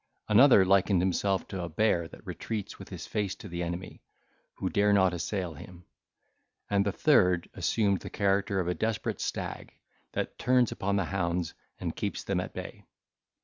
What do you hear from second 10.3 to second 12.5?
turns upon the hounds and keeps them